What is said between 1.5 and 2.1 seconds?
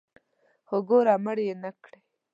نکړې.